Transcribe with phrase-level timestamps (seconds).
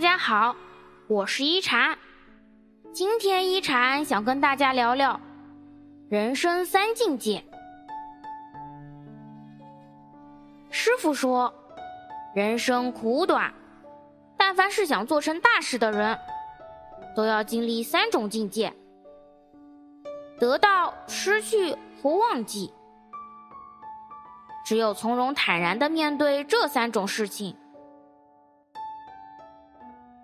[0.00, 0.56] 大家好，
[1.08, 1.98] 我是一禅。
[2.90, 5.20] 今天一禅想跟大家聊聊
[6.08, 7.44] 人生三境界。
[10.70, 11.52] 师傅说，
[12.34, 13.52] 人生苦短，
[14.38, 16.18] 但凡是想做成大事的人，
[17.14, 18.72] 都要经历三种境界：
[20.38, 22.72] 得到、失去和忘记。
[24.64, 27.54] 只有从容坦然的面对这三种事情。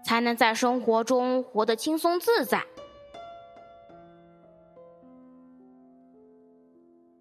[0.06, 2.64] 才能在生活中活得轻松自在。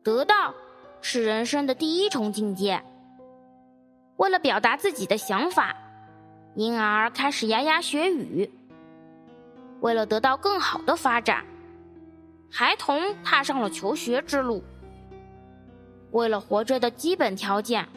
[0.03, 0.53] 得到
[1.01, 2.79] 是人生的第一重境界。
[4.17, 5.75] 为了表达自己的想法，
[6.53, 8.47] 婴儿开始牙牙学语；
[9.81, 11.43] 为了得到更好的发展，
[12.51, 14.61] 孩童踏上了求学之路；
[16.11, 17.89] 为了活着的基本条件，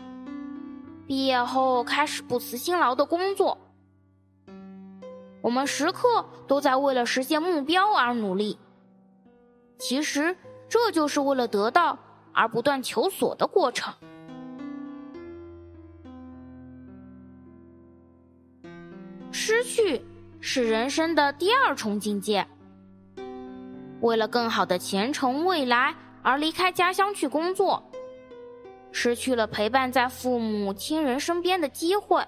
[1.07, 3.59] 毕业后开始不辞辛劳的工作。
[5.41, 8.59] 我们时刻都在为了实现目标而努力，
[9.79, 10.37] 其实
[10.69, 11.99] 这就是为了得到
[12.33, 13.95] 而不断求索的过程。
[19.31, 20.05] 失去
[20.41, 22.47] 是人生的第二重境界。
[24.01, 27.83] 为了更好的前程未来而离开家乡去工作，
[28.93, 32.25] 失去了陪伴在父母亲人身边的机会。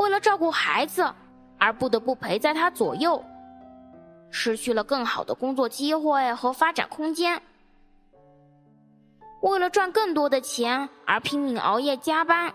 [0.00, 1.12] 为了照顾孩子
[1.58, 3.22] 而不得不陪在他左右，
[4.30, 7.42] 失去了更好的工作机会和发展空间。
[9.42, 12.54] 为了赚更多的钱而拼命熬夜加班，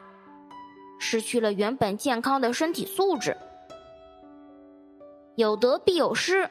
[0.98, 3.38] 失去了原本健康的身体素质。
[5.36, 6.50] 有得必有失，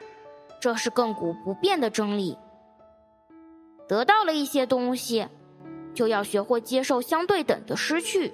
[0.61, 2.37] 这是亘古不变的真理。
[3.85, 5.27] 得到了一些东西，
[5.93, 8.33] 就要学会接受相对等的失去。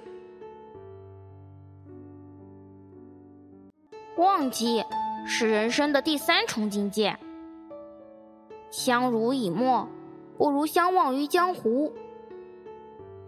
[4.16, 4.84] 忘记
[5.26, 7.16] 是人生的第三重境界。
[8.70, 9.88] 相濡以沫，
[10.36, 11.92] 不如相忘于江湖。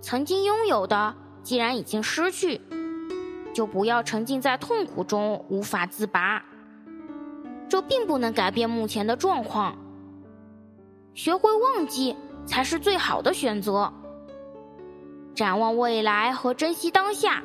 [0.00, 2.60] 曾经拥有的，既然已经失去，
[3.54, 6.44] 就不要沉浸在痛苦中无法自拔。
[7.68, 9.76] 这并不能改变目前的状况。
[11.14, 12.14] 学会忘记，
[12.44, 13.90] 才是最好的选择。
[15.34, 17.42] 展望未来和珍惜当下，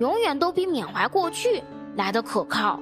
[0.00, 1.62] 永远都比缅怀过去
[2.00, 2.80] 来的可靠。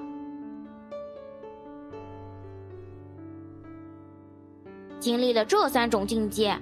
[5.01, 6.57] 经历了这三种境界，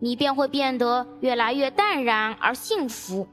[0.00, 3.28] 你便会变得越来越淡然而幸福。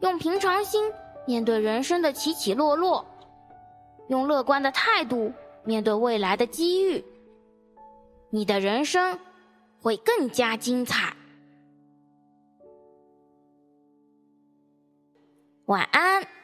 [0.00, 0.90] 用平常心
[1.26, 3.04] 面对人生的起起落落，
[4.08, 5.30] 用乐观的态度
[5.62, 7.04] 面对未来的机遇，
[8.30, 9.18] 你的人生
[9.78, 11.14] 会更加精彩。
[15.70, 16.39] 晚安。